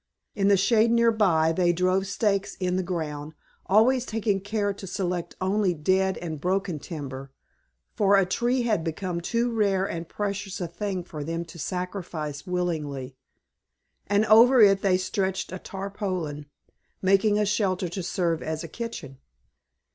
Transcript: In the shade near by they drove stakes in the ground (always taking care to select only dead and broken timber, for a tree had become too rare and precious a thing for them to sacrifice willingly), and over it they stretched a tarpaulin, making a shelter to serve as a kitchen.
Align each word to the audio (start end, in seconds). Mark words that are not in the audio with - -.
In 0.33 0.47
the 0.47 0.57
shade 0.57 0.89
near 0.89 1.11
by 1.11 1.51
they 1.51 1.71
drove 1.71 2.07
stakes 2.07 2.55
in 2.55 2.75
the 2.75 2.81
ground 2.81 3.33
(always 3.67 4.03
taking 4.03 4.39
care 4.41 4.73
to 4.73 4.87
select 4.87 5.35
only 5.39 5.75
dead 5.75 6.17
and 6.17 6.41
broken 6.41 6.79
timber, 6.79 7.31
for 7.93 8.15
a 8.17 8.25
tree 8.25 8.63
had 8.63 8.83
become 8.83 9.21
too 9.21 9.51
rare 9.51 9.85
and 9.85 10.09
precious 10.09 10.59
a 10.59 10.67
thing 10.67 11.03
for 11.03 11.23
them 11.23 11.45
to 11.45 11.59
sacrifice 11.59 12.47
willingly), 12.47 13.15
and 14.07 14.25
over 14.25 14.59
it 14.59 14.81
they 14.81 14.97
stretched 14.97 15.51
a 15.51 15.59
tarpaulin, 15.59 16.47
making 17.03 17.37
a 17.37 17.45
shelter 17.45 17.87
to 17.89 18.01
serve 18.01 18.41
as 18.41 18.63
a 18.63 18.67
kitchen. 18.67 19.19